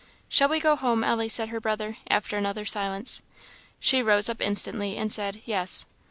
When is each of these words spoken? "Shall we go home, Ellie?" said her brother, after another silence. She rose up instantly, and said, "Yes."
"Shall 0.27 0.49
we 0.49 0.59
go 0.59 0.75
home, 0.75 1.03
Ellie?" 1.03 1.29
said 1.29 1.49
her 1.49 1.59
brother, 1.61 1.97
after 2.09 2.35
another 2.35 2.65
silence. 2.65 3.21
She 3.79 4.01
rose 4.01 4.29
up 4.29 4.41
instantly, 4.41 4.97
and 4.97 5.13
said, 5.13 5.43
"Yes." 5.45 5.85